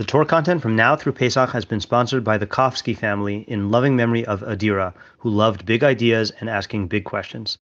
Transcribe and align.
The 0.00 0.06
Torah 0.06 0.24
content 0.24 0.62
from 0.62 0.76
now 0.76 0.96
through 0.96 1.12
Pesach 1.12 1.50
has 1.50 1.66
been 1.66 1.78
sponsored 1.78 2.24
by 2.24 2.38
the 2.38 2.46
Kofsky 2.46 2.96
family 2.96 3.44
in 3.46 3.70
loving 3.70 3.96
memory 3.96 4.24
of 4.24 4.40
Adira, 4.40 4.94
who 5.18 5.28
loved 5.28 5.66
big 5.66 5.84
ideas 5.84 6.32
and 6.40 6.48
asking 6.48 6.88
big 6.88 7.04
questions. 7.04 7.58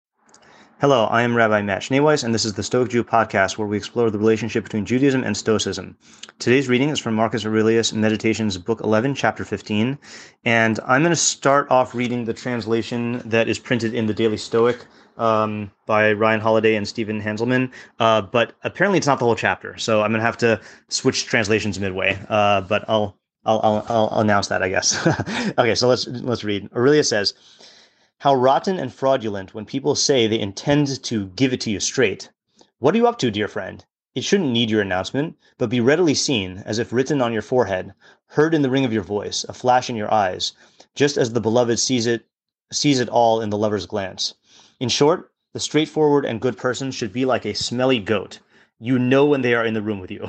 Hello, 0.81 1.07
I 1.07 1.23
am 1.23 1.35
Rabbi 1.37 1.61
Matt 1.63 1.83
Schneeweiss, 1.83 2.23
and 2.23 2.33
this 2.33 2.45
is 2.45 2.53
the 2.53 2.63
Stoic 2.63 2.91
Jew 2.91 3.03
podcast 3.03 3.59
where 3.59 3.67
we 3.67 3.77
explore 3.77 4.13
the 4.13 4.19
relationship 4.19 4.63
between 4.63 4.87
Judaism 4.87 5.25
and 5.25 5.37
Stoicism. 5.37 5.97
Today's 6.39 6.69
reading 6.69 6.91
is 6.91 7.01
from 7.01 7.15
Marcus 7.15 7.45
Aurelius 7.45 7.93
Meditations, 7.93 8.57
Book 8.59 8.81
11, 8.83 9.17
Chapter 9.17 9.45
15, 9.45 9.99
and 10.45 10.79
I'm 10.87 11.01
going 11.03 11.11
to 11.11 11.17
start 11.17 11.69
off 11.69 11.97
reading 11.97 12.27
the 12.27 12.33
translation 12.33 13.23
that 13.25 13.49
is 13.49 13.59
printed 13.59 13.93
in 13.93 14.07
the 14.07 14.15
Daily 14.15 14.37
Stoic 14.37 14.87
um, 15.17 15.73
by 15.87 16.13
Ryan 16.13 16.41
Holiday 16.41 16.77
and 16.77 16.87
Stephen 16.87 17.21
Hanselman, 17.21 17.73
uh, 17.99 18.23
but 18.23 18.53
apparently 18.63 18.99
it's 18.99 19.07
not 19.09 19.19
the 19.19 19.25
whole 19.25 19.35
chapter, 19.35 19.77
so 19.79 20.03
I'm 20.03 20.13
going 20.13 20.21
to 20.21 20.27
have 20.27 20.37
to 20.37 20.61
switch 20.91 21.27
translations 21.27 21.81
midway, 21.81 22.17
uh, 22.29 22.61
but 22.61 22.85
I'll, 22.87 23.19
I'll, 23.45 23.59
I'll, 23.65 23.85
I'll 24.13 24.21
announce 24.21 24.47
that, 24.47 24.63
I 24.63 24.69
guess. 24.69 25.05
okay, 25.59 25.75
so 25.75 25.89
let's, 25.89 26.07
let's 26.07 26.45
read. 26.45 26.69
Aurelius 26.73 27.09
says, 27.09 27.35
how 28.19 28.35
rotten 28.35 28.79
and 28.79 28.93
fraudulent 28.93 29.55
when 29.55 29.65
people 29.65 29.95
say 29.95 30.27
they 30.27 30.41
intend 30.41 31.03
to 31.05 31.27
give 31.29 31.53
it 31.53 31.61
to 31.61 31.71
you 31.71 31.79
straight. 31.79 32.31
What 32.79 32.95
are 32.95 32.99
you 32.99 33.07
up 33.07 33.19
to, 33.19 33.31
dear 33.31 33.49
friend? 33.49 33.85
It 34.15 34.25
shouldn't 34.25 34.51
need 34.51 34.71
your 34.71 34.81
announcement, 34.81 35.37
but 35.59 35.71
be 35.71 35.81
readily 35.81 36.15
seen, 36.15 36.63
as 36.67 36.79
if 36.79 36.93
written 36.93 37.23
on 37.23 37.33
your 37.33 37.43
forehead, 37.43 37.95
heard 38.27 38.55
in 38.55 38.63
the 38.63 38.71
ring 38.71 38.85
of 38.85 38.93
your 38.93 39.05
voice, 39.05 39.45
a 39.49 39.53
flash 39.53 39.89
in 39.89 39.95
your 39.95 40.13
eyes, 40.13 40.53
just 40.95 41.17
as 41.17 41.33
the 41.33 41.41
beloved 41.41 41.79
sees 41.79 42.07
it 42.07 42.27
sees 42.73 43.01
it 43.01 43.09
all 43.09 43.41
in 43.41 43.51
the 43.51 43.57
lover's 43.57 43.87
glance. 43.87 44.35
In 44.81 44.89
short, 44.89 45.33
the 45.53 45.61
straightforward 45.61 46.25
and 46.25 46.41
good 46.41 46.57
person 46.57 46.91
should 46.91 47.13
be 47.13 47.25
like 47.25 47.47
a 47.47 47.55
smelly 47.55 48.01
goat. 48.01 48.41
You 48.81 48.99
know 48.99 49.25
when 49.27 49.43
they 49.43 49.55
are 49.55 49.65
in 49.65 49.75
the 49.75 49.83
room 49.83 50.01
with 50.01 50.11
you. 50.11 50.27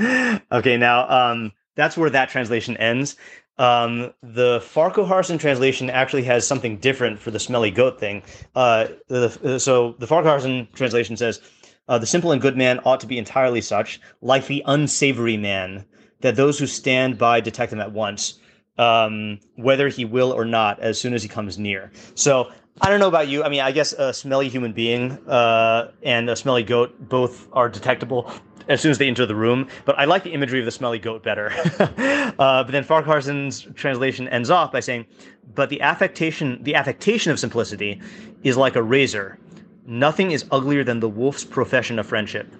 okay, 0.52 0.76
now 0.76 1.08
um, 1.08 1.52
that's 1.74 1.96
where 1.96 2.10
that 2.10 2.28
translation 2.28 2.76
ends. 2.76 3.16
Um, 3.58 4.12
the 4.22 4.60
Farquharson 4.60 5.38
translation 5.38 5.88
actually 5.88 6.24
has 6.24 6.46
something 6.46 6.76
different 6.76 7.18
for 7.18 7.30
the 7.30 7.40
smelly 7.40 7.70
goat 7.70 7.98
thing. 7.98 8.22
Uh, 8.54 8.88
the, 9.08 9.58
so 9.58 9.94
the 9.98 10.06
Farquharson 10.06 10.68
translation 10.74 11.16
says, 11.16 11.40
uh, 11.88 11.98
"The 11.98 12.06
simple 12.06 12.32
and 12.32 12.40
good 12.40 12.56
man 12.56 12.80
ought 12.84 13.00
to 13.00 13.06
be 13.06 13.18
entirely 13.18 13.60
such, 13.60 14.00
like 14.20 14.46
the 14.46 14.62
unsavory 14.66 15.36
man, 15.36 15.84
that 16.20 16.36
those 16.36 16.58
who 16.58 16.66
stand 16.66 17.16
by 17.18 17.40
detect 17.40 17.72
him 17.72 17.80
at 17.80 17.92
once, 17.92 18.38
um, 18.78 19.40
whether 19.54 19.88
he 19.88 20.04
will 20.04 20.32
or 20.32 20.44
not, 20.44 20.78
as 20.80 21.00
soon 21.00 21.14
as 21.14 21.22
he 21.22 21.28
comes 21.28 21.58
near." 21.58 21.90
So 22.14 22.50
I 22.82 22.90
don't 22.90 23.00
know 23.00 23.08
about 23.08 23.28
you. 23.28 23.42
I 23.42 23.48
mean, 23.48 23.62
I 23.62 23.72
guess 23.72 23.94
a 23.94 24.12
smelly 24.12 24.50
human 24.50 24.72
being 24.72 25.12
uh, 25.26 25.92
and 26.02 26.28
a 26.28 26.36
smelly 26.36 26.62
goat 26.62 27.08
both 27.08 27.48
are 27.54 27.70
detectable 27.70 28.30
as 28.68 28.80
soon 28.80 28.90
as 28.90 28.98
they 28.98 29.08
enter 29.08 29.26
the 29.26 29.34
room. 29.34 29.68
But 29.84 29.98
I 29.98 30.04
like 30.04 30.24
the 30.24 30.32
imagery 30.32 30.58
of 30.58 30.64
the 30.64 30.70
smelly 30.70 30.98
goat 30.98 31.22
better. 31.22 31.52
uh, 31.78 32.64
but 32.64 32.70
then 32.70 32.84
Farquharson's 32.84 33.66
translation 33.74 34.28
ends 34.28 34.50
off 34.50 34.72
by 34.72 34.80
saying, 34.80 35.06
"But 35.54 35.70
the 35.70 35.80
affectation, 35.80 36.62
the 36.62 36.74
affectation 36.74 37.32
of 37.32 37.38
simplicity, 37.38 38.00
is 38.42 38.56
like 38.56 38.76
a 38.76 38.82
razor. 38.82 39.38
Nothing 39.86 40.32
is 40.32 40.44
uglier 40.50 40.84
than 40.84 41.00
the 41.00 41.08
wolf's 41.08 41.44
profession 41.44 41.98
of 41.98 42.06
friendship. 42.06 42.52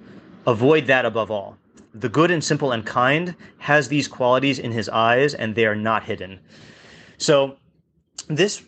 Avoid 0.47 0.87
that 0.87 1.05
above 1.05 1.31
all. 1.31 1.57
The 1.95 2.09
good 2.09 2.31
and 2.31 2.45
simple 2.45 2.73
and 2.73 2.85
kind 2.85 3.35
has 3.59 3.89
these 3.89 4.07
qualities 4.07 4.59
in 4.59 4.71
his 4.71 4.89
eyes, 4.89 5.35
and 5.35 5.55
they 5.55 5.67
are 5.67 5.77
not 5.77 6.05
hidden." 6.05 6.41
So 7.19 7.57
this 8.29 8.63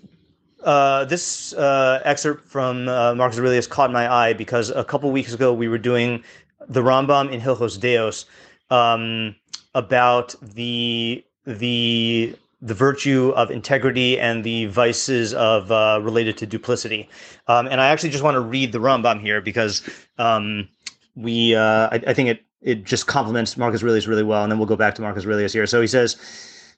uh, 0.65 1.05
this 1.05 1.53
uh, 1.55 2.01
excerpt 2.05 2.49
from 2.49 2.89
uh, 2.89 3.15
Marcus 3.15 3.39
Aurelius 3.39 3.67
caught 3.67 3.93
my 3.93 4.13
eye 4.13 4.33
because 4.33 4.71
a 4.71 4.85
couple 4.85 5.11
weeks 5.11 5.33
ago 5.33 5.53
we 5.53 5.69
were 5.69 5.79
doing 5.79 6.25
the 6.69 6.83
Rambam 6.83 7.33
in 7.33 7.41
Hilchos 7.41 7.79
Deios 7.79 8.25
um, 8.71 9.35
about 9.75 10.35
the 10.43 11.25
the 11.45 12.37
the 12.61 12.75
virtue 12.75 13.33
of 13.37 13.51
integrity 13.51 14.19
and 14.19 14.43
the 14.43 14.67
vices 14.67 15.33
of 15.35 15.71
uh, 15.71 16.01
related 16.03 16.37
to 16.39 16.47
duplicity. 16.47 17.09
Um, 17.47 17.67
and 17.69 17.81
I 17.81 17.89
actually 17.89 18.11
just 18.11 18.25
want 18.25 18.35
to 18.35 18.41
read 18.41 18.73
the 18.73 18.79
Rambam 18.79 19.21
here 19.21 19.41
because 19.41 19.89
um, 20.19 20.69
we 21.15 21.55
uh, 21.55 21.89
I, 21.93 22.03
I, 22.09 22.15
think 22.15 22.29
it 22.29 22.45
it 22.61 22.85
just 22.85 23.07
complements 23.07 23.57
Marcus 23.57 23.83
Aurelius 23.83 24.07
really 24.07 24.25
well. 24.25 24.43
And 24.43 24.51
then 24.51 24.59
we'll 24.59 24.67
go 24.67 24.77
back 24.77 24.95
to 24.97 25.03
Marcus 25.03 25.25
Aurelius 25.25 25.53
here. 25.53 25.67
So 25.67 25.81
he 25.81 25.87
says. 25.87 26.17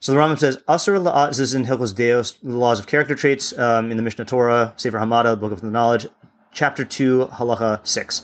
So 0.03 0.13
the 0.13 0.19
Rambam 0.19 0.39
says, 0.39 0.57
Asur 0.67 0.99
la'at, 0.99 1.39
is 1.39 1.53
in 1.53 1.63
Hilchos 1.63 1.93
Deios, 1.93 2.35
the 2.43 2.57
laws 2.57 2.81
of 2.81 2.87
character 2.87 3.15
traits 3.15 3.53
um, 3.59 3.91
in 3.91 3.99
the 3.99 4.03
Mishneh 4.03 4.27
Torah, 4.27 4.73
Sefer 4.79 4.97
Hamada, 4.97 5.39
Book 5.39 5.53
of 5.53 5.61
the 5.61 5.67
Knowledge, 5.67 6.07
chapter 6.53 6.87
2, 6.87 7.29
halacha 7.31 7.87
6. 7.87 8.23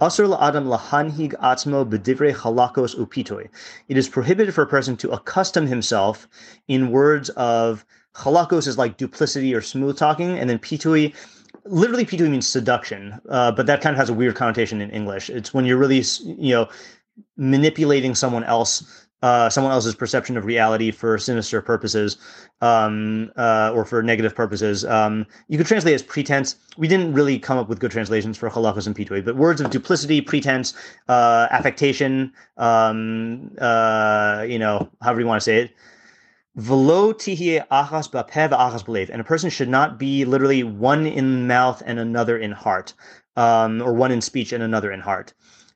Asr 0.00 0.26
lahanhig 0.26 1.34
atzmo 1.40 1.84
b'divrei 1.84 2.34
halakos 2.34 2.96
upitoi. 2.96 3.48
It 3.88 3.98
is 3.98 4.08
prohibited 4.08 4.54
for 4.54 4.62
a 4.62 4.66
person 4.66 4.96
to 4.98 5.10
accustom 5.10 5.66
himself 5.66 6.26
in 6.68 6.90
words 6.90 7.28
of 7.30 7.84
halakos 8.16 8.66
is 8.66 8.78
like 8.78 8.96
duplicity 8.96 9.54
or 9.54 9.60
smooth 9.60 9.98
talking, 9.98 10.38
and 10.38 10.48
then 10.48 10.58
pitui 10.58 11.14
literally 11.66 12.04
p 12.04 12.16
means 12.16 12.46
seduction 12.46 13.20
uh, 13.28 13.52
but 13.52 13.66
that 13.66 13.80
kind 13.80 13.94
of 13.94 13.98
has 13.98 14.08
a 14.08 14.14
weird 14.14 14.34
connotation 14.34 14.80
in 14.80 14.90
english 14.90 15.28
it's 15.28 15.52
when 15.52 15.64
you're 15.66 15.76
really 15.76 16.02
you 16.24 16.54
know 16.54 16.68
manipulating 17.36 18.14
someone 18.14 18.44
else 18.44 19.06
uh, 19.22 19.50
someone 19.50 19.72
else's 19.72 19.94
perception 19.94 20.36
of 20.36 20.44
reality 20.44 20.90
for 20.90 21.18
sinister 21.18 21.60
purposes 21.60 22.16
um, 22.60 23.30
uh, 23.36 23.72
or 23.74 23.84
for 23.84 24.02
negative 24.02 24.34
purposes. 24.34 24.84
Um, 24.84 25.26
you 25.48 25.58
could 25.58 25.66
translate 25.66 25.94
as 25.94 26.02
pretense. 26.02 26.56
We 26.78 26.88
didn't 26.88 27.12
really 27.12 27.38
come 27.38 27.58
up 27.58 27.68
with 27.68 27.80
good 27.80 27.90
translations 27.90 28.38
for 28.38 28.48
halachos 28.48 28.86
and 28.86 28.96
pitui, 28.96 29.24
but 29.24 29.36
words 29.36 29.60
of 29.60 29.70
duplicity, 29.70 30.20
pretense, 30.20 30.74
uh, 31.08 31.48
affectation, 31.50 32.32
um, 32.56 33.50
uh, 33.58 34.46
you 34.48 34.58
know, 34.58 34.88
however 35.02 35.20
you 35.20 35.26
want 35.26 35.40
to 35.40 35.44
say 35.44 35.56
it. 35.62 35.74
Velo 36.56 37.12
tihye 37.12 37.66
achas 37.68 38.10
bapev 38.10 38.50
achas 38.50 38.84
believe, 38.84 39.08
and 39.10 39.20
a 39.20 39.24
person 39.24 39.50
should 39.50 39.68
not 39.68 39.98
be 39.98 40.24
literally 40.24 40.62
one 40.62 41.06
in 41.06 41.46
mouth 41.46 41.82
and 41.86 41.98
another 41.98 42.36
in 42.36 42.50
heart, 42.52 42.92
um, 43.36 43.80
or 43.80 43.92
one 43.92 44.10
in 44.10 44.20
speech 44.20 44.52
and 44.52 44.62
another 44.62 44.90
in 44.90 45.00
heart. 45.00 45.32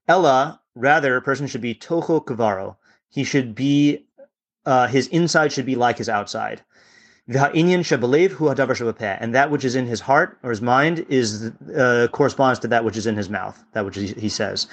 Ella, 0.09 0.60
rather, 0.75 1.16
a 1.16 1.22
person 1.22 1.47
should 1.47 1.60
be 1.60 1.75
toho 1.75 2.25
kavaro 2.25 2.77
he 3.14 3.22
should 3.22 3.54
be 3.54 4.04
uh, 4.66 4.86
his 4.88 5.06
inside 5.08 5.52
should 5.52 5.66
be 5.66 5.76
like 5.76 5.98
his 5.98 6.08
outside. 6.08 6.62
And 7.26 7.36
that 9.34 9.50
which 9.50 9.64
is 9.64 9.75
in 9.76 9.86
his 9.86 10.00
heart 10.00 10.38
or 10.42 10.50
his 10.50 10.60
mind 10.60 11.06
is 11.08 11.53
uh, 11.76 12.08
corresponds 12.12 12.58
to 12.60 12.69
that 12.69 12.84
which 12.84 12.97
is 12.97 13.06
in 13.06 13.16
his 13.16 13.30
mouth, 13.30 13.62
that 13.72 13.84
which 13.84 13.97
he, 13.97 14.28
says. 14.28 14.66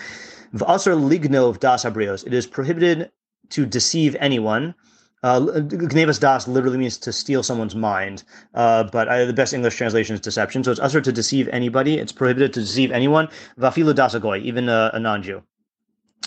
It 0.54 2.34
is 2.34 2.48
prohibited 2.48 3.12
to 3.50 3.66
deceive 3.66 4.16
anyone. 4.20 4.76
Uh, 5.24 5.40
das 5.40 6.48
literally 6.48 6.80
means 6.80 6.98
to 6.98 7.14
steal 7.14 7.44
someone's 7.44 7.76
mind, 7.76 8.24
uh, 8.56 8.84
but 8.86 9.08
uh, 9.08 9.26
the 9.26 9.34
best 9.34 9.54
English 9.54 9.76
translation 9.76 10.16
is 10.16 10.20
deception. 10.20 10.64
So 10.64 10.72
it's 10.72 10.80
asur 10.80 11.04
to 11.04 11.12
deceive 11.12 11.48
anybody. 11.50 12.00
It's 12.00 12.12
prohibited 12.12 12.54
to 12.54 12.62
deceive 12.62 12.92
anyone. 12.92 13.30
Vafilu 13.60 13.94
dasagoy, 13.94 14.42
even 14.42 14.68
a, 14.68 14.90
a 14.96 15.00
non-Jew. 15.00 15.44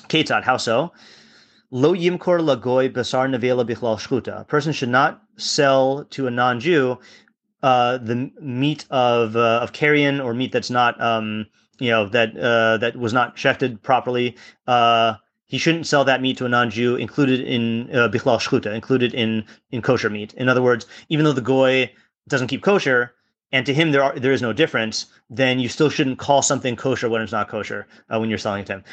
Ketzad, 0.09 0.45
how 0.45 0.57
so? 0.59 0.93
Lo 1.77 1.93
yimkor 1.93 2.39
lagoy 2.39 2.89
basar 2.89 3.29
nevela 3.29 3.67
bichlal 3.67 3.99
shchuta. 3.99 4.43
A 4.43 4.45
person 4.45 4.73
should 4.73 4.91
not 4.91 5.21
sell 5.37 6.05
to 6.11 6.29
a 6.29 6.31
non-Jew 6.31 7.01
uh, 7.65 7.99
the 7.99 8.31
meat 8.41 8.87
of 8.91 9.35
uh, 9.35 9.59
of 9.61 9.73
carrion 9.73 10.21
or 10.21 10.35
meat 10.35 10.53
that's 10.53 10.71
not 10.71 11.01
um, 11.01 11.47
you 11.81 11.91
know 11.91 12.09
that 12.11 12.37
uh, 12.37 12.77
that 12.77 12.95
was 12.95 13.13
not 13.13 13.35
shechted 13.35 13.83
properly. 13.83 14.37
Uh, 14.69 15.15
he 15.47 15.59
shouldn't 15.59 15.89
sell 15.89 16.05
that 16.05 16.23
meat 16.23 16.37
to 16.37 16.45
a 16.45 16.49
non-Jew 16.49 16.95
included 16.95 17.41
in 17.41 17.91
uh, 17.93 18.09
bichlal 18.09 18.39
shchuta, 18.39 18.73
included 18.73 19.13
in 19.13 19.45
in 19.73 19.83
kosher 19.83 20.11
meat. 20.11 20.33
In 20.35 20.49
other 20.49 20.63
words, 20.63 20.87
even 21.09 21.25
though 21.25 21.33
the 21.33 21.41
goy 21.41 21.91
doesn't 22.29 22.47
keep 22.47 22.63
kosher, 22.63 23.17
and 23.55 23.65
to 23.67 23.73
him 23.73 23.93
there 23.93 24.03
are 24.03 24.19
there 24.19 24.33
is 24.33 24.43
no 24.43 24.53
difference, 24.53 25.07
then 25.31 25.61
you 25.61 25.69
still 25.69 25.89
shouldn't 25.89 26.19
call 26.19 26.43
something 26.43 26.75
kosher 26.75 27.09
when 27.09 27.23
it's 27.23 27.31
not 27.31 27.49
kosher 27.49 27.87
uh, 28.11 28.19
when 28.19 28.29
you're 28.29 28.37
selling 28.37 28.63
it 28.63 28.67
to 28.67 28.73
him. 28.73 28.85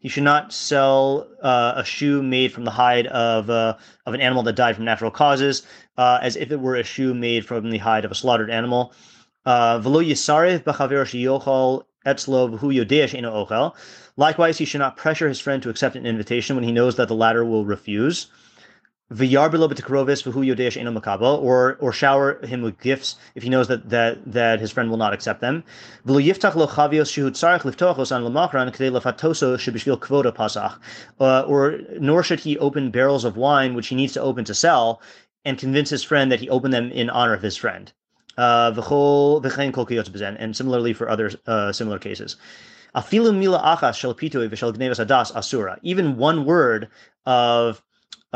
He 0.00 0.08
should 0.08 0.22
not 0.22 0.52
sell 0.52 1.26
uh, 1.42 1.72
a 1.76 1.84
shoe 1.84 2.22
made 2.22 2.52
from 2.52 2.64
the 2.64 2.70
hide 2.70 3.08
of 3.08 3.50
uh, 3.50 3.74
of 4.06 4.14
an 4.14 4.20
animal 4.20 4.44
that 4.44 4.52
died 4.54 4.76
from 4.76 4.84
natural 4.84 5.10
causes, 5.10 5.66
uh, 5.98 6.20
as 6.22 6.36
if 6.36 6.52
it 6.52 6.60
were 6.60 6.76
a 6.76 6.84
shoe 6.84 7.12
made 7.12 7.44
from 7.44 7.70
the 7.70 7.78
hide 7.78 8.04
of 8.04 8.12
a 8.12 8.14
slaughtered 8.14 8.50
animal. 8.50 8.92
Uh, 9.44 9.80
Likewise, 14.18 14.58
he 14.58 14.64
should 14.64 14.78
not 14.78 14.96
pressure 14.96 15.28
his 15.28 15.40
friend 15.40 15.62
to 15.62 15.70
accept 15.70 15.96
an 15.96 16.06
invitation 16.06 16.54
when 16.54 16.64
he 16.64 16.70
knows 16.70 16.94
that 16.96 17.08
the 17.08 17.14
latter 17.14 17.44
will 17.44 17.64
refuse 17.66 18.28
or 19.08 19.14
or 21.80 21.92
shower 21.92 22.44
him 22.44 22.62
with 22.62 22.80
gifts 22.80 23.14
if 23.36 23.44
he 23.44 23.48
knows 23.48 23.68
that 23.68 23.88
that 23.88 24.32
that 24.32 24.58
his 24.58 24.72
friend 24.72 24.90
will 24.90 24.96
not 24.96 25.12
accept 25.12 25.40
them. 25.40 25.62
Uh, 26.08 26.14
or 31.42 31.78
nor 32.00 32.22
should 32.24 32.40
he 32.40 32.58
open 32.58 32.90
barrels 32.90 33.24
of 33.24 33.36
wine 33.36 33.74
which 33.74 33.86
he 33.86 33.94
needs 33.94 34.12
to 34.12 34.20
open 34.20 34.44
to 34.44 34.54
sell 34.54 35.00
and 35.44 35.56
convince 35.56 35.88
his 35.88 36.02
friend 36.02 36.32
that 36.32 36.40
he 36.40 36.50
opened 36.50 36.74
them 36.74 36.90
in 36.90 37.08
honor 37.08 37.34
of 37.34 37.42
his 37.42 37.56
friend. 37.56 37.92
Uh, 38.36 38.72
and 40.38 40.56
similarly 40.56 40.92
for 40.92 41.08
other 41.08 41.30
uh, 41.46 41.72
similar 41.72 42.00
cases. 42.00 42.36
Afilu 42.96 43.36
mila 43.36 43.60
achas 43.60 43.94
shel 43.94 44.14
pitui 44.14 44.48
v'shel 44.48 44.74
adas 44.74 45.36
asura. 45.36 45.78
Even 45.82 46.16
one 46.16 46.44
word 46.44 46.88
of 47.24 47.82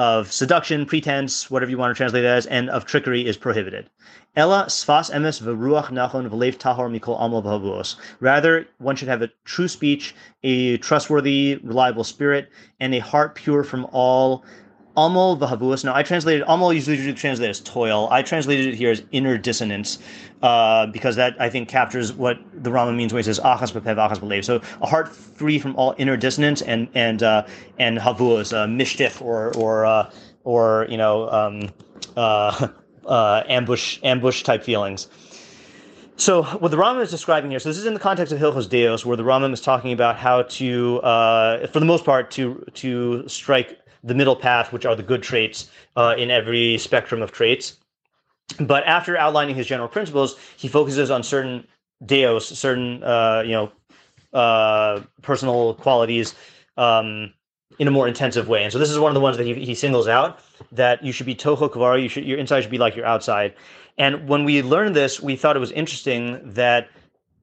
of 0.00 0.32
seduction, 0.32 0.86
pretense, 0.86 1.50
whatever 1.50 1.70
you 1.70 1.76
want 1.76 1.94
to 1.94 1.94
translate 1.94 2.24
as, 2.24 2.46
and 2.46 2.70
of 2.70 2.86
trickery 2.86 3.26
is 3.26 3.36
prohibited. 3.36 3.90
Ella 4.34 4.64
sfas 4.66 5.12
emes 5.12 5.42
v'ruach 5.42 5.88
nachon 5.90 6.26
v'lev 6.26 6.56
tahor 6.56 6.88
mikol 6.90 7.20
amal 7.20 7.42
v'havuos. 7.42 7.96
Rather, 8.18 8.66
one 8.78 8.96
should 8.96 9.08
have 9.08 9.20
a 9.20 9.28
true 9.44 9.68
speech, 9.68 10.14
a 10.42 10.78
trustworthy, 10.78 11.60
reliable 11.62 12.02
spirit, 12.02 12.48
and 12.80 12.94
a 12.94 13.00
heart 13.00 13.34
pure 13.34 13.62
from 13.62 13.86
all 13.92 14.42
Amal 15.06 15.36
Vahavus. 15.36 15.84
Now, 15.84 15.94
I 15.94 16.02
translated 16.02 16.44
Amal 16.46 16.72
usually 16.72 17.12
translated 17.14 17.50
as 17.50 17.60
toil. 17.60 18.08
I 18.10 18.22
translated 18.22 18.66
it 18.66 18.74
here 18.74 18.90
as 18.90 19.02
inner 19.12 19.38
dissonance 19.38 19.98
uh, 20.42 20.86
because 20.86 21.16
that 21.16 21.40
I 21.40 21.48
think 21.48 21.68
captures 21.68 22.12
what 22.12 22.38
the 22.52 22.70
Rambam 22.70 22.96
means 22.96 23.12
when 23.12 23.20
he 23.20 23.24
says 23.24 23.40
achas 23.40 23.72
bepev 23.72 23.96
achas 23.96 24.18
belev. 24.18 24.44
So 24.44 24.60
a 24.82 24.86
heart 24.86 25.14
free 25.14 25.58
from 25.58 25.74
all 25.76 25.94
inner 25.98 26.16
dissonance 26.16 26.62
and 26.62 26.88
and 26.94 27.22
uh, 27.22 27.46
and 27.78 27.98
havus, 27.98 28.52
uh, 28.52 28.66
mishtif 28.66 29.22
or 29.22 29.56
or 29.56 29.86
uh, 29.86 30.10
or 30.44 30.86
you 30.90 30.96
know 30.96 31.30
um, 31.30 31.70
uh, 32.16 32.68
uh, 33.06 33.42
ambush 33.48 33.98
ambush 34.02 34.42
type 34.42 34.62
feelings. 34.62 35.08
So 36.16 36.42
what 36.42 36.70
the 36.70 36.76
Rambam 36.76 37.00
is 37.00 37.10
describing 37.10 37.50
here, 37.50 37.58
so 37.58 37.70
this 37.70 37.78
is 37.78 37.86
in 37.86 37.94
the 37.94 38.00
context 38.00 38.30
of 38.30 38.38
Hilchos 38.38 38.68
Deios, 38.68 39.06
where 39.06 39.16
the 39.16 39.22
Rambam 39.22 39.54
is 39.54 39.60
talking 39.62 39.94
about 39.94 40.18
how 40.18 40.42
to, 40.42 41.00
uh, 41.00 41.66
for 41.68 41.80
the 41.80 41.86
most 41.86 42.04
part, 42.04 42.30
to 42.32 42.62
to 42.74 43.26
strike 43.26 43.78
the 44.02 44.14
middle 44.14 44.36
path, 44.36 44.72
which 44.72 44.86
are 44.86 44.96
the 44.96 45.02
good 45.02 45.22
traits 45.22 45.70
uh, 45.96 46.14
in 46.16 46.30
every 46.30 46.78
spectrum 46.78 47.22
of 47.22 47.32
traits. 47.32 47.76
But 48.58 48.84
after 48.84 49.16
outlining 49.16 49.54
his 49.54 49.66
general 49.66 49.88
principles, 49.88 50.36
he 50.56 50.68
focuses 50.68 51.10
on 51.10 51.22
certain 51.22 51.66
deos, 52.04 52.46
certain 52.46 53.02
uh, 53.02 53.42
you 53.44 53.52
know 53.52 53.72
uh, 54.32 55.02
personal 55.22 55.74
qualities 55.74 56.34
um, 56.76 57.32
in 57.78 57.88
a 57.88 57.90
more 57.90 58.08
intensive 58.08 58.48
way. 58.48 58.64
And 58.64 58.72
so 58.72 58.78
this 58.78 58.90
is 58.90 58.98
one 58.98 59.10
of 59.10 59.14
the 59.14 59.20
ones 59.20 59.36
that 59.36 59.44
he, 59.44 59.54
he 59.54 59.74
singles 59.74 60.08
out 60.08 60.40
that 60.72 61.02
you 61.04 61.12
should 61.12 61.26
be 61.26 61.34
toho 61.34 61.70
kavara. 61.70 62.02
You 62.02 62.08
should 62.08 62.24
your 62.24 62.38
inside 62.38 62.62
should 62.62 62.70
be 62.70 62.78
like 62.78 62.96
your 62.96 63.06
outside. 63.06 63.54
And 63.98 64.28
when 64.28 64.44
we 64.44 64.62
learned 64.62 64.96
this, 64.96 65.20
we 65.20 65.36
thought 65.36 65.56
it 65.56 65.60
was 65.60 65.72
interesting 65.72 66.40
that 66.54 66.88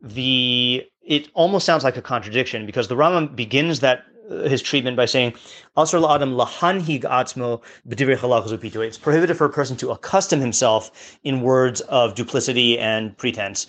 the 0.01 0.85
it 1.01 1.29
almost 1.33 1.65
sounds 1.65 1.83
like 1.83 1.97
a 1.97 2.01
contradiction 2.01 2.65
because 2.65 2.87
the 2.87 2.95
Rambam 2.95 3.35
begins 3.35 3.79
that 3.79 4.03
his 4.29 4.61
treatment 4.61 4.97
by 4.97 5.05
saying, 5.05 5.33
lahanhig 5.75 7.01
atzmo 7.01 7.61
It's 8.87 8.97
prohibited 8.97 9.37
for 9.37 9.45
a 9.45 9.49
person 9.49 9.77
to 9.77 9.91
accustom 9.91 10.39
himself 10.39 11.17
in 11.23 11.41
words 11.41 11.81
of 11.81 12.15
duplicity 12.15 12.77
and 12.79 13.17
pretense. 13.17 13.67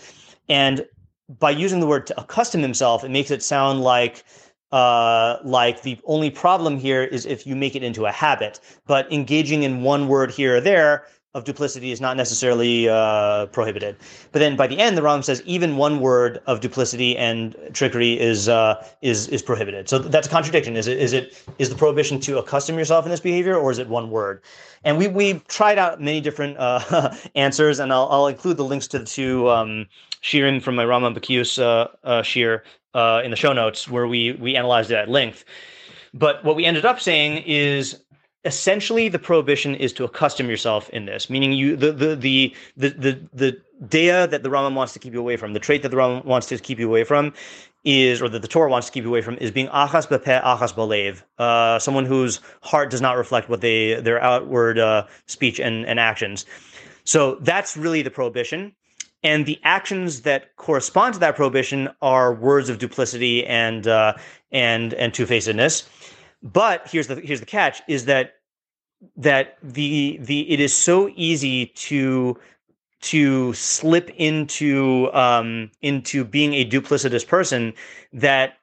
And 0.48 0.86
by 1.28 1.50
using 1.50 1.80
the 1.80 1.86
word 1.86 2.06
to 2.06 2.20
accustom 2.20 2.62
himself, 2.62 3.04
it 3.04 3.10
makes 3.10 3.30
it 3.30 3.42
sound 3.42 3.82
like 3.82 4.24
uh, 4.70 5.38
like 5.44 5.80
the 5.80 5.98
only 6.04 6.30
problem 6.30 6.78
here 6.78 7.02
is 7.02 7.24
if 7.24 7.46
you 7.46 7.56
make 7.56 7.74
it 7.74 7.82
into 7.82 8.04
a 8.04 8.12
habit. 8.12 8.60
But 8.86 9.10
engaging 9.10 9.62
in 9.62 9.82
one 9.82 10.08
word 10.08 10.30
here 10.30 10.56
or 10.56 10.60
there 10.60 11.06
of 11.34 11.44
duplicity 11.44 11.92
is 11.92 12.00
not 12.00 12.16
necessarily 12.16 12.88
uh, 12.88 13.46
prohibited. 13.46 13.96
But 14.32 14.38
then 14.38 14.56
by 14.56 14.66
the 14.66 14.78
end, 14.78 14.96
the 14.96 15.02
Rambam 15.02 15.22
says 15.22 15.42
even 15.44 15.76
one 15.76 16.00
word 16.00 16.40
of 16.46 16.60
duplicity 16.60 17.16
and 17.18 17.54
trickery 17.74 18.18
is 18.18 18.48
uh, 18.48 18.86
is 19.02 19.28
is 19.28 19.42
prohibited. 19.42 19.88
So 19.88 19.98
that's 19.98 20.26
a 20.26 20.30
contradiction. 20.30 20.76
Is 20.76 20.86
it 20.86 20.98
is 20.98 21.12
it 21.12 21.44
is 21.58 21.68
the 21.68 21.76
prohibition 21.76 22.18
to 22.20 22.38
accustom 22.38 22.78
yourself 22.78 23.04
in 23.04 23.10
this 23.10 23.20
behavior, 23.20 23.56
or 23.56 23.70
is 23.70 23.78
it 23.78 23.88
one 23.88 24.10
word? 24.10 24.42
And 24.84 24.96
we 24.96 25.08
we 25.08 25.34
tried 25.48 25.78
out 25.78 26.00
many 26.00 26.20
different 26.20 26.56
uh, 26.58 27.14
answers, 27.34 27.78
and 27.78 27.92
I'll 27.92 28.08
I'll 28.10 28.26
include 28.26 28.56
the 28.56 28.64
links 28.64 28.88
to 28.88 28.98
the 28.98 29.06
two 29.06 29.50
um, 29.50 29.86
from 30.22 30.74
my 30.74 30.84
Rambam 30.84 31.16
Bekius 31.16 31.62
uh, 31.62 31.88
uh, 32.04 32.22
shiur 32.22 32.62
uh, 32.94 33.20
in 33.22 33.30
the 33.30 33.36
show 33.36 33.52
notes, 33.52 33.86
where 33.86 34.06
we 34.06 34.32
we 34.32 34.56
analyzed 34.56 34.90
it 34.90 34.96
at 34.96 35.10
length. 35.10 35.44
But 36.14 36.42
what 36.42 36.56
we 36.56 36.64
ended 36.64 36.86
up 36.86 37.00
saying 37.00 37.42
is 37.46 38.00
essentially 38.44 39.08
the 39.08 39.18
prohibition 39.18 39.74
is 39.74 39.92
to 39.94 40.04
accustom 40.04 40.48
yourself 40.48 40.88
in 40.90 41.06
this, 41.06 41.28
meaning 41.28 41.52
you 41.52 41.76
the 41.76 41.92
the 41.92 42.14
the 42.14 42.54
the 42.76 42.88
the, 42.88 43.20
the 43.32 43.62
dea 43.88 44.26
that 44.26 44.42
the 44.42 44.48
Rambam 44.48 44.74
wants 44.74 44.92
to 44.92 44.98
keep 44.98 45.12
you 45.12 45.20
away 45.20 45.36
from, 45.36 45.52
the 45.52 45.60
trait 45.60 45.82
that 45.82 45.90
the 45.90 45.96
Rambam 45.96 46.24
wants 46.24 46.46
to 46.48 46.58
keep 46.58 46.78
you 46.78 46.88
away 46.88 47.04
from 47.04 47.32
is, 47.84 48.20
or 48.20 48.28
that 48.28 48.42
the 48.42 48.48
Torah 48.48 48.68
wants 48.68 48.88
to 48.88 48.92
keep 48.92 49.04
you 49.04 49.10
away 49.10 49.22
from, 49.22 49.36
is 49.36 49.50
being 49.50 49.68
achas 49.68 50.08
bepeh, 50.08 50.42
achas 50.42 50.74
balev, 50.74 51.22
uh, 51.38 51.78
someone 51.78 52.04
whose 52.04 52.40
heart 52.62 52.90
does 52.90 53.00
not 53.00 53.16
reflect 53.16 53.48
what 53.48 53.60
they 53.60 54.00
their 54.00 54.22
outward 54.22 54.78
uh, 54.78 55.06
speech 55.26 55.60
and, 55.60 55.86
and 55.86 55.98
actions. 56.00 56.44
So 57.04 57.36
that's 57.36 57.76
really 57.76 58.02
the 58.02 58.10
prohibition. 58.10 58.74
And 59.24 59.46
the 59.46 59.58
actions 59.64 60.20
that 60.22 60.54
correspond 60.56 61.14
to 61.14 61.20
that 61.20 61.34
prohibition 61.34 61.88
are 62.02 62.32
words 62.32 62.68
of 62.68 62.78
duplicity 62.78 63.44
and 63.46 63.86
uh, 63.86 64.14
and 64.52 64.94
and 64.94 65.12
two 65.12 65.26
facedness. 65.26 65.88
But 66.42 66.88
here's 66.90 67.06
the 67.06 67.16
here's 67.16 67.40
the 67.40 67.46
catch: 67.46 67.82
is 67.88 68.04
that 68.06 68.34
that 69.16 69.58
the 69.62 70.18
the 70.20 70.50
it 70.50 70.60
is 70.60 70.74
so 70.74 71.10
easy 71.16 71.66
to 71.66 72.38
to 73.00 73.52
slip 73.54 74.10
into 74.16 75.10
um, 75.12 75.70
into 75.82 76.24
being 76.24 76.54
a 76.54 76.68
duplicitous 76.68 77.26
person 77.26 77.72
that 78.12 78.54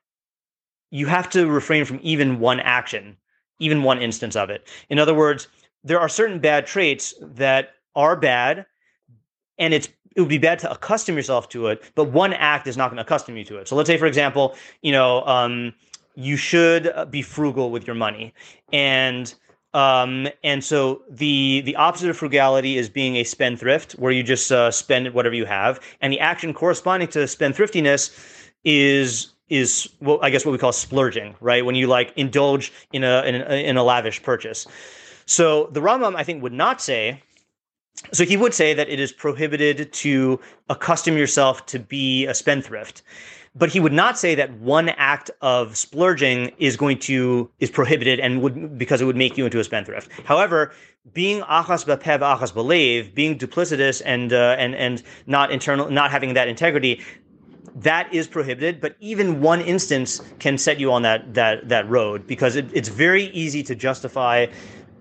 you 0.92 1.07
have 1.07 1.30
to 1.30 1.48
refrain 1.48 1.86
from 1.86 2.00
even 2.01 2.39
one 2.39 2.60
action, 2.60 3.18
even 3.60 3.83
one 3.83 4.01
instance 4.01 4.36
of 4.36 4.50
it. 4.50 4.68
In 4.89 5.00
other 5.00 5.13
words, 5.13 5.48
there 5.83 6.00
are 6.00 6.10
certain 6.10 6.39
bad 6.39 6.66
traits 6.66 7.13
that 7.21 7.71
are 7.95 8.16
bad, 8.16 8.66
and 9.57 9.74
it's 9.74 9.89
it 10.16 10.21
would 10.21 10.30
be 10.30 10.38
bad 10.38 10.60
to 10.60 10.71
accustom 10.71 11.16
yourself 11.16 11.50
to 11.50 11.68
it, 11.68 11.83
but 11.94 12.06
one 12.06 12.33
act 12.33 12.68
is 12.68 12.78
not 12.78 12.89
going 12.89 12.98
to 12.98 13.04
accustom 13.04 13.36
you 13.36 13.44
to 13.45 13.57
it. 13.57 13.68
So 13.68 13.75
let's 13.75 13.88
say, 13.88 13.98
for 13.98 14.06
example, 14.06 14.56
you 14.81 14.94
know, 14.94 15.25
um, 15.25 15.74
you 16.15 16.38
should 16.38 16.91
be 17.09 17.21
frugal 17.21 17.71
with 17.71 17.85
your 17.85 17.95
money, 17.95 18.33
and 18.71 19.33
um, 19.73 20.29
and 20.44 20.63
so 20.63 21.01
the 21.09 21.62
the 21.62 21.75
opposite 21.75 22.09
of 22.09 22.17
frugality 22.17 22.77
is 22.77 22.89
being 22.89 23.17
a 23.17 23.23
spendthrift, 23.25 23.94
where 23.94 24.12
you 24.12 24.23
just 24.23 24.51
uh, 24.51 24.71
spend 24.71 25.13
whatever 25.13 25.35
you 25.35 25.45
have, 25.45 25.79
and 26.01 26.13
the 26.13 26.19
action 26.19 26.53
corresponding 26.53 27.09
to 27.09 27.19
spendthriftiness 27.19 28.50
is 28.63 29.33
is 29.50 29.89
well, 30.00 30.19
I 30.21 30.29
guess 30.29 30.45
what 30.45 30.53
we 30.53 30.57
call 30.57 30.71
splurging, 30.71 31.35
right? 31.41 31.65
When 31.65 31.75
you 31.75 31.88
like 31.88 32.13
indulge 32.15 32.71
in 32.94 33.03
a 33.03 33.21
in 33.23 33.35
a, 33.35 33.69
in 33.69 33.77
a 33.77 33.83
lavish 33.83 34.23
purchase. 34.23 34.65
So 35.25 35.68
the 35.73 35.81
Rambam, 35.81 36.15
I 36.15 36.23
think, 36.23 36.41
would 36.41 36.53
not 36.53 36.81
say. 36.81 37.21
So 38.11 38.25
he 38.25 38.35
would 38.35 38.53
say 38.53 38.73
that 38.73 38.89
it 38.89 39.00
is 39.00 39.13
prohibited 39.13 39.91
to 39.94 40.39
accustom 40.69 41.18
yourself 41.18 41.65
to 41.68 41.79
be 41.79 42.25
a 42.25 42.33
spendthrift 42.33 43.03
but 43.56 43.69
he 43.69 43.80
would 43.80 43.94
not 43.94 44.18
say 44.18 44.36
that 44.36 44.54
one 44.60 44.90
act 44.90 45.31
of 45.42 45.78
splurging 45.78 46.52
is 46.57 46.75
going 46.75 47.00
to 47.00 47.50
is 47.60 47.72
prohibited 47.72 48.19
and 48.19 48.42
would 48.42 48.78
because 48.78 49.02
it 49.02 49.06
would 49.06 49.16
make 49.16 49.38
you 49.38 49.45
into 49.45 49.59
a 49.59 49.64
spendthrift. 49.64 50.12
However, 50.26 50.74
being 51.14 51.42
achas 51.42 51.85
bepev 51.85 52.19
achas 52.19 52.52
belev, 52.52 53.14
being 53.16 53.38
duplicitous 53.38 54.02
and 54.06 54.33
uh, 54.33 54.56
and 54.59 54.76
and 54.76 55.02
not 55.26 55.52
internal, 55.52 55.90
not 55.90 56.12
having 56.12 56.33
that 56.33 56.47
integrity, 56.47 57.02
that 57.76 58.14
is 58.14 58.28
prohibited. 58.28 58.81
But 58.81 58.97
even 59.00 59.42
one 59.42 59.62
instance 59.62 60.21
can 60.40 60.57
set 60.57 60.80
you 60.80 60.92
on 60.92 61.02
that 61.04 61.33
that 61.33 61.69
that 61.69 61.90
road 61.90 62.28
because 62.28 62.57
it, 62.57 62.66
it's 62.74 62.90
very 62.90 63.26
easy 63.28 63.64
to 63.64 63.76
justify, 63.76 64.47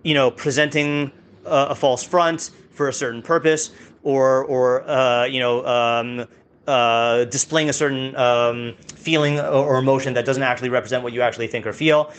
you 0.04 0.14
know, 0.14 0.30
presenting 0.30 1.10
a, 1.44 1.66
a 1.70 1.74
false 1.74 2.04
front 2.04 2.50
for 2.70 2.88
a 2.88 2.92
certain 2.92 3.22
purpose 3.22 3.70
or 4.04 4.44
or 4.44 4.88
uh, 4.88 5.24
you 5.24 5.40
know 5.40 5.66
um, 5.66 6.28
uh, 6.66 7.24
displaying 7.26 7.68
a 7.68 7.72
certain 7.72 8.14
um, 8.16 8.74
feeling 8.96 9.38
or, 9.40 9.76
emotion 9.78 10.14
that 10.14 10.24
doesn't 10.24 10.42
actually 10.42 10.68
represent 10.68 11.02
what 11.02 11.12
you 11.12 11.22
actually 11.22 11.46
think 11.46 11.66
or 11.66 11.72
feel. 11.72 12.12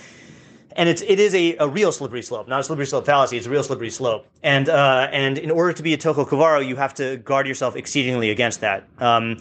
And 0.77 0.89
it's 0.89 1.01
it 1.01 1.19
is 1.19 1.33
a, 1.33 1.55
a 1.57 1.67
real 1.67 1.91
slippery 1.91 2.21
slope, 2.21 2.47
not 2.47 2.59
a 2.59 2.63
slippery 2.63 2.85
slope 2.85 3.05
fallacy. 3.05 3.37
It's 3.37 3.47
a 3.47 3.49
real 3.49 3.63
slippery 3.63 3.89
slope. 3.89 4.27
And 4.43 4.67
uh, 4.67 5.07
and 5.11 5.37
in 5.37 5.49
order 5.49 5.71
to 5.71 5.81
be 5.81 5.93
a 5.93 5.97
toho 5.97 6.27
kavaro, 6.27 6.67
you 6.67 6.75
have 6.75 6.93
to 6.95 7.17
guard 7.17 7.47
yourself 7.47 7.75
exceedingly 7.77 8.29
against 8.29 8.59
that. 8.61 8.87
Um, 8.99 9.37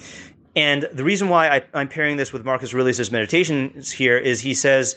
and 0.56 0.88
the 0.92 1.02
reason 1.02 1.28
why 1.28 1.48
I, 1.48 1.80
am 1.80 1.88
pairing 1.88 2.16
this 2.16 2.32
with 2.32 2.44
Marcus 2.44 2.72
Aurelius' 2.72 3.10
meditations 3.10 3.90
here 3.90 4.16
is 4.16 4.40
he 4.40 4.54
says, 4.54 4.96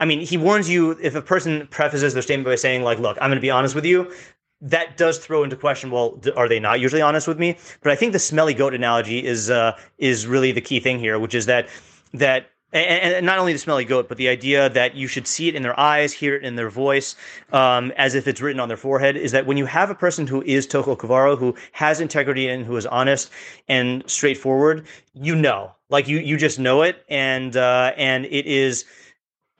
I 0.00 0.04
mean, 0.04 0.20
he 0.20 0.36
warns 0.36 0.68
you 0.68 0.98
if 1.02 1.14
a 1.14 1.22
person 1.22 1.66
prefaces 1.68 2.12
their 2.12 2.22
statement 2.22 2.46
by 2.46 2.56
saying, 2.56 2.82
like, 2.82 2.98
look, 2.98 3.16
I'm 3.20 3.30
going 3.30 3.38
to 3.38 3.40
be 3.40 3.50
honest 3.50 3.74
with 3.74 3.86
you, 3.86 4.12
that 4.60 4.96
does 4.96 5.18
throw 5.18 5.44
into 5.44 5.56
question 5.56 5.90
well 5.90 6.20
are 6.36 6.48
they 6.48 6.58
not 6.58 6.80
usually 6.80 7.02
honest 7.02 7.28
with 7.28 7.38
me? 7.38 7.56
But 7.82 7.92
i 7.92 7.96
think 7.96 8.12
the 8.12 8.18
smelly 8.18 8.54
goat 8.54 8.74
analogy 8.74 9.24
is 9.24 9.50
uh, 9.50 9.78
is 9.98 10.26
really 10.26 10.52
the 10.52 10.60
key 10.60 10.80
thing 10.80 10.98
here 10.98 11.18
which 11.18 11.34
is 11.34 11.46
that 11.46 11.68
that 12.14 12.50
and, 12.72 13.24
not 13.24 13.38
only 13.38 13.52
the 13.52 13.58
smelly 13.58 13.84
goat, 13.84 14.08
but 14.08 14.18
the 14.18 14.28
idea 14.28 14.68
that 14.70 14.94
you 14.94 15.06
should 15.06 15.26
see 15.26 15.48
it 15.48 15.54
in 15.54 15.62
their 15.62 15.78
eyes, 15.78 16.12
hear 16.12 16.36
it 16.36 16.44
in 16.44 16.56
their 16.56 16.68
voice, 16.68 17.16
um, 17.52 17.92
as 17.96 18.14
if 18.14 18.28
it's 18.28 18.40
written 18.40 18.60
on 18.60 18.68
their 18.68 18.76
forehead, 18.76 19.16
is 19.16 19.32
that 19.32 19.46
when 19.46 19.56
you 19.56 19.64
have 19.64 19.90
a 19.90 19.94
person 19.94 20.26
who 20.26 20.42
is 20.42 20.66
Toho 20.66 20.96
Kavaro, 20.96 21.38
who 21.38 21.54
has 21.72 22.00
integrity 22.00 22.48
and 22.48 22.66
who 22.66 22.76
is 22.76 22.84
honest 22.86 23.30
and 23.68 24.04
straightforward, 24.06 24.86
you 25.14 25.34
know, 25.34 25.72
like 25.88 26.08
you 26.08 26.18
you 26.18 26.36
just 26.36 26.58
know 26.58 26.82
it, 26.82 27.04
and 27.08 27.56
uh, 27.56 27.92
and 27.96 28.26
it 28.26 28.46
is 28.46 28.84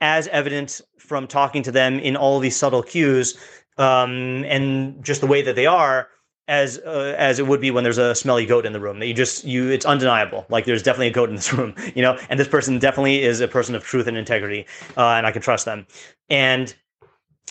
as 0.01 0.27
evident 0.27 0.79
from 0.97 1.27
talking 1.27 1.63
to 1.63 1.71
them 1.71 1.99
in 1.99 2.15
all 2.15 2.39
these 2.39 2.55
subtle 2.55 2.83
cues 2.83 3.35
um, 3.79 4.43
and 4.45 5.03
just 5.03 5.21
the 5.21 5.27
way 5.27 5.41
that 5.41 5.55
they 5.55 5.65
are 5.65 6.09
as 6.47 6.79
uh, 6.79 7.15
as 7.17 7.39
it 7.39 7.47
would 7.47 7.61
be 7.61 7.71
when 7.71 7.83
there's 7.83 7.97
a 7.97 8.13
smelly 8.13 8.45
goat 8.45 8.65
in 8.65 8.73
the 8.73 8.79
room. 8.79 8.99
That 8.99 9.07
you 9.07 9.13
just 9.13 9.45
you 9.45 9.69
it's 9.69 9.85
undeniable. 9.85 10.45
Like 10.49 10.65
there's 10.65 10.83
definitely 10.83 11.07
a 11.07 11.13
goat 11.13 11.29
in 11.29 11.35
this 11.35 11.53
room, 11.57 11.73
you 11.95 12.01
know. 12.01 12.19
And 12.29 12.39
this 12.39 12.47
person 12.47 12.77
definitely 12.77 13.23
is 13.23 13.39
a 13.39 13.47
person 13.47 13.73
of 13.75 13.83
truth 13.83 14.07
and 14.07 14.17
integrity, 14.17 14.65
uh, 14.97 15.09
and 15.09 15.25
I 15.25 15.31
can 15.31 15.41
trust 15.41 15.65
them. 15.65 15.87
And 16.29 16.75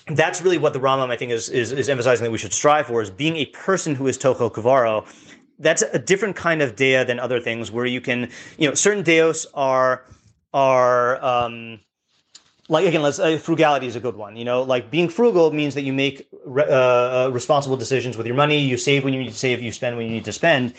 that's 0.09 0.43
really 0.43 0.59
what 0.59 0.73
the 0.73 0.81
Rambam 0.81 1.11
I 1.11 1.17
think 1.17 1.33
is, 1.33 1.49
is 1.49 1.73
is 1.73 1.89
emphasizing 1.89 2.25
that 2.25 2.31
we 2.31 2.39
should 2.39 2.53
strive 2.53 2.87
for 2.87 3.01
is 3.01 3.11
being 3.11 3.37
a 3.37 3.47
person 3.47 3.95
who 3.95 4.07
is 4.07 4.19
tocho 4.19 4.53
kavaro. 4.53 5.07
That's 5.61 5.83
a 5.83 5.99
different 5.99 6.37
kind 6.37 6.63
of 6.63 6.77
dea 6.77 7.03
than 7.05 7.19
other 7.19 7.41
things 7.41 7.71
where 7.71 7.87
you 7.87 8.01
can 8.01 8.31
you 8.59 8.69
know 8.69 8.75
certain 8.75 9.03
deos 9.03 9.47
are 9.55 10.05
are 10.53 11.25
um, 11.25 11.81
like 12.69 12.87
again, 12.87 13.03
let's 13.03 13.19
uh, 13.19 13.39
frugality 13.39 13.87
is 13.87 13.97
a 13.97 14.01
good 14.01 14.17
one. 14.17 14.37
You 14.37 14.45
know, 14.45 14.63
like 14.63 14.91
being 14.91 15.09
frugal 15.09 15.53
means 15.53 15.75
that 15.75 15.83
you 15.83 15.93
make 15.93 16.29
re- 16.45 16.65
uh, 16.69 17.27
uh, 17.27 17.31
responsible 17.33 17.77
decisions 17.77 18.17
with 18.17 18.27
your 18.27 18.37
money. 18.37 18.59
You 18.59 18.77
save 18.77 19.05
when 19.05 19.15
you 19.15 19.21
need 19.21 19.33
to 19.33 19.39
save. 19.39 19.63
You 19.63 19.73
spend 19.73 19.97
when 19.97 20.07
you 20.07 20.13
need 20.13 20.25
to 20.27 20.33
spend. 20.33 20.75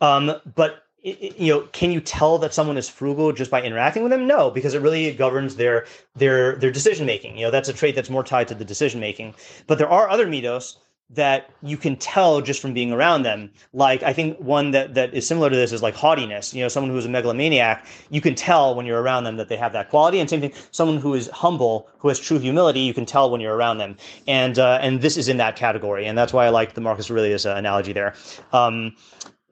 Um, 0.00 0.32
but 0.54 0.84
it, 1.02 1.18
it, 1.20 1.38
you 1.38 1.52
know, 1.52 1.60
can 1.72 1.90
you 1.90 2.00
tell 2.00 2.38
that 2.38 2.54
someone 2.54 2.76
is 2.76 2.88
frugal 2.88 3.32
just 3.32 3.50
by 3.50 3.62
interacting 3.62 4.02
with 4.02 4.12
them? 4.12 4.26
No, 4.26 4.50
because 4.50 4.74
it 4.74 4.82
really 4.82 5.12
governs 5.12 5.56
their 5.56 5.86
their 6.14 6.56
their 6.56 6.70
decision 6.70 7.06
making. 7.06 7.36
You 7.36 7.46
know, 7.46 7.50
that's 7.50 7.68
a 7.68 7.72
trait 7.72 7.96
that's 7.96 8.10
more 8.10 8.24
tied 8.24 8.48
to 8.48 8.54
the 8.54 8.64
decision 8.64 9.00
making. 9.00 9.34
But 9.66 9.78
there 9.78 9.90
are 9.90 10.08
other 10.08 10.26
middos 10.26 10.76
that 11.10 11.50
you 11.62 11.76
can 11.76 11.96
tell 11.96 12.40
just 12.40 12.60
from 12.60 12.74
being 12.74 12.92
around 12.92 13.22
them. 13.22 13.50
Like 13.72 14.02
I 14.02 14.12
think 14.12 14.38
one 14.38 14.72
that 14.72 14.94
that 14.94 15.14
is 15.14 15.26
similar 15.26 15.48
to 15.48 15.54
this 15.56 15.72
is 15.72 15.82
like 15.82 15.94
haughtiness. 15.94 16.52
You 16.52 16.62
know, 16.62 16.68
someone 16.68 16.90
who's 16.90 17.04
a 17.04 17.08
megalomaniac, 17.08 17.86
you 18.10 18.20
can 18.20 18.34
tell 18.34 18.74
when 18.74 18.86
you're 18.86 19.00
around 19.00 19.24
them 19.24 19.36
that 19.36 19.48
they 19.48 19.56
have 19.56 19.72
that 19.72 19.88
quality. 19.88 20.18
And 20.18 20.28
same 20.28 20.40
thing, 20.40 20.52
someone 20.72 20.98
who 20.98 21.14
is 21.14 21.28
humble, 21.28 21.88
who 21.98 22.08
has 22.08 22.18
true 22.18 22.38
humility, 22.38 22.80
you 22.80 22.94
can 22.94 23.06
tell 23.06 23.30
when 23.30 23.40
you're 23.40 23.54
around 23.54 23.78
them. 23.78 23.96
And 24.26 24.58
uh, 24.58 24.78
and 24.82 25.00
this 25.00 25.16
is 25.16 25.28
in 25.28 25.36
that 25.36 25.54
category. 25.54 26.06
And 26.06 26.18
that's 26.18 26.32
why 26.32 26.46
I 26.46 26.48
like 26.48 26.74
the 26.74 26.80
Marcus 26.80 27.10
Aurelius 27.10 27.46
uh, 27.46 27.54
analogy 27.56 27.92
there. 27.92 28.14
Um, 28.52 28.96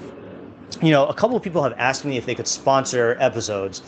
you 0.80 0.90
know, 0.90 1.06
a 1.06 1.14
couple 1.14 1.36
of 1.36 1.42
people 1.42 1.62
have 1.62 1.74
asked 1.78 2.04
me 2.04 2.16
if 2.16 2.26
they 2.26 2.34
could 2.34 2.46
sponsor 2.46 3.16
episodes. 3.18 3.82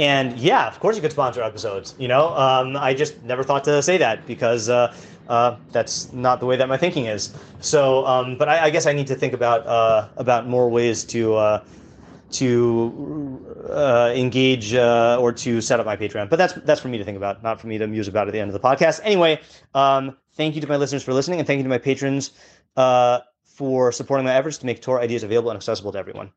And 0.00 0.36
yeah, 0.38 0.66
of 0.66 0.80
course 0.80 0.96
you 0.96 1.02
could 1.02 1.12
sponsor 1.12 1.42
episodes. 1.42 1.94
You 1.98 2.08
know, 2.08 2.34
um, 2.36 2.76
I 2.76 2.94
just 2.94 3.22
never 3.22 3.44
thought 3.44 3.64
to 3.64 3.82
say 3.82 3.96
that 3.98 4.26
because 4.26 4.68
uh, 4.68 4.94
uh, 5.28 5.56
that's 5.70 6.12
not 6.12 6.40
the 6.40 6.46
way 6.46 6.56
that 6.56 6.68
my 6.68 6.76
thinking 6.76 7.06
is. 7.06 7.32
So, 7.60 8.04
um, 8.06 8.36
but 8.36 8.48
I, 8.48 8.64
I, 8.64 8.70
guess 8.70 8.86
I 8.86 8.92
need 8.92 9.06
to 9.06 9.14
think 9.14 9.32
about 9.32 9.66
uh, 9.66 10.08
about 10.16 10.48
more 10.48 10.68
ways 10.68 11.04
to 11.04 11.34
uh, 11.36 11.64
to 12.32 13.40
uh, 13.70 14.12
engage 14.16 14.74
uh, 14.74 15.18
or 15.20 15.32
to 15.32 15.60
set 15.60 15.78
up 15.78 15.86
my 15.86 15.96
Patreon. 15.96 16.28
But 16.28 16.36
that's 16.36 16.54
that's 16.64 16.80
for 16.80 16.88
me 16.88 16.98
to 16.98 17.04
think 17.04 17.16
about, 17.16 17.42
not 17.42 17.60
for 17.60 17.68
me 17.68 17.78
to 17.78 17.86
muse 17.86 18.08
about 18.08 18.26
at 18.26 18.32
the 18.32 18.40
end 18.40 18.52
of 18.52 18.60
the 18.60 18.66
podcast. 18.68 19.00
Anyway, 19.04 19.40
um, 19.74 20.16
thank 20.34 20.56
you 20.56 20.60
to 20.60 20.66
my 20.66 20.76
listeners 20.76 21.04
for 21.04 21.12
listening, 21.12 21.38
and 21.38 21.46
thank 21.46 21.58
you 21.58 21.64
to 21.64 21.68
my 21.68 21.78
patrons 21.78 22.32
for 23.44 23.92
supporting 23.92 24.26
my 24.26 24.34
efforts 24.34 24.58
to 24.58 24.66
make 24.66 24.82
Torah 24.82 25.02
ideas 25.02 25.22
available 25.22 25.50
and 25.50 25.56
accessible 25.56 25.92
to 25.92 25.98
everyone. 25.98 26.32